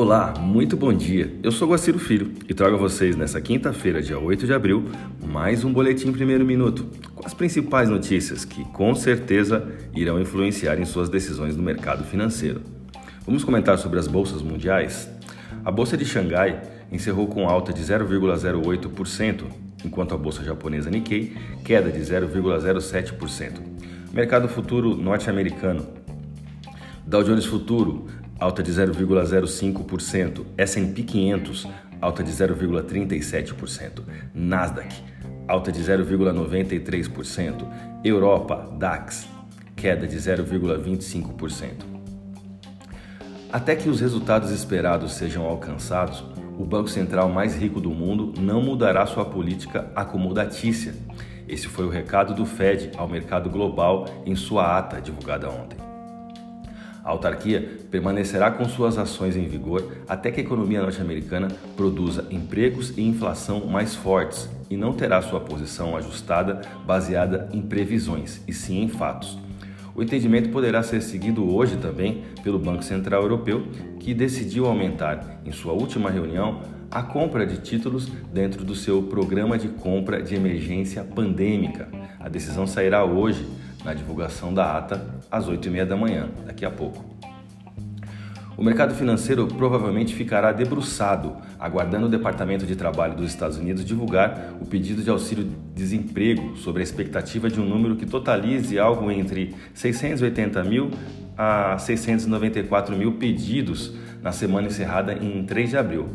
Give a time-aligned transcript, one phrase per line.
[0.00, 1.34] Olá, muito bom dia.
[1.42, 4.84] Eu sou Guaciro Filho e trago a vocês nessa quinta-feira, dia 8 de abril,
[5.26, 6.86] mais um boletim primeiro minuto
[7.16, 12.62] com as principais notícias que com certeza irão influenciar em suas decisões no mercado financeiro.
[13.26, 15.10] Vamos comentar sobre as bolsas mundiais?
[15.64, 16.62] A bolsa de Xangai
[16.92, 19.46] encerrou com alta de 0,08%,
[19.84, 23.52] enquanto a bolsa japonesa Nikkei queda de 0,07%.
[24.12, 25.84] Mercado futuro norte-americano.
[27.04, 28.06] Dow Jones Futuro
[28.38, 31.66] alta de 0,05%, S&P 500,
[32.00, 34.02] alta de 0,37%,
[34.32, 34.94] Nasdaq,
[35.48, 37.66] alta de 0,93%,
[38.04, 39.28] Europa, DAX,
[39.74, 41.98] queda de 0,25%.
[43.50, 46.22] Até que os resultados esperados sejam alcançados,
[46.58, 50.94] o Banco Central mais rico do mundo não mudará sua política acomodatícia.
[51.48, 55.87] Esse foi o recado do Fed ao mercado global em sua ata divulgada ontem.
[57.04, 62.96] A autarquia permanecerá com suas ações em vigor até que a economia norte-americana produza empregos
[62.96, 68.82] e inflação mais fortes e não terá sua posição ajustada baseada em previsões, e sim
[68.82, 69.38] em fatos.
[69.94, 73.66] O entendimento poderá ser seguido hoje também pelo Banco Central Europeu,
[73.98, 79.58] que decidiu aumentar, em sua última reunião, a compra de títulos dentro do seu programa
[79.58, 81.88] de compra de emergência pandêmica.
[82.20, 83.44] A decisão sairá hoje
[83.88, 87.02] na divulgação da ata às 8h30 da manhã, daqui a pouco.
[88.54, 94.52] O mercado financeiro provavelmente ficará debruçado, aguardando o Departamento de Trabalho dos Estados Unidos divulgar
[94.60, 100.62] o pedido de auxílio-desemprego sobre a expectativa de um número que totalize algo entre 680
[100.64, 100.90] mil
[101.34, 106.08] a 694 mil pedidos na semana encerrada em 3 de abril.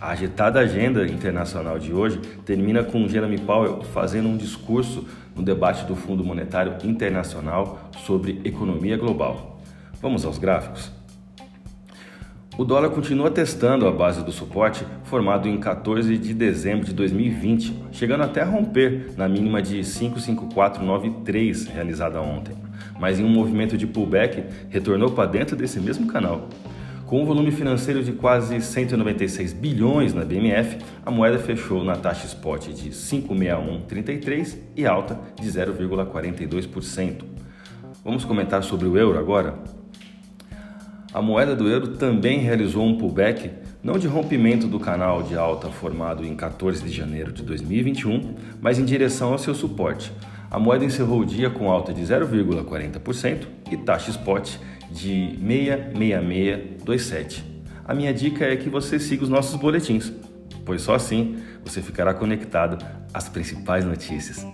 [0.00, 5.04] A agitada agenda internacional de hoje termina com Jeremy Powell fazendo um discurso
[5.34, 9.60] no debate do Fundo Monetário Internacional sobre economia global.
[10.00, 10.92] Vamos aos gráficos?
[12.56, 17.82] O dólar continua testando a base do suporte formado em 14 de dezembro de 2020,
[17.90, 22.54] chegando até a romper na mínima de 55493 realizada ontem,
[23.00, 26.48] mas em um movimento de pullback retornou para dentro desse mesmo canal.
[27.08, 30.76] Com um volume financeiro de quase 196 bilhões na BMF,
[31.06, 37.22] a moeda fechou na taxa spot de 561,33 e alta de 0,42%.
[38.04, 39.54] Vamos comentar sobre o euro agora?
[41.14, 43.52] A moeda do euro também realizou um pullback,
[43.82, 48.78] não de rompimento do canal de alta formado em 14 de janeiro de 2021, mas
[48.78, 50.12] em direção ao seu suporte.
[50.50, 54.58] A moeda encerrou o dia com alta de 0,40% e taxa spot
[54.90, 57.44] de 66627.
[57.84, 60.12] A minha dica é que você siga os nossos boletins,
[60.64, 64.46] pois só assim você ficará conectado às principais notícias.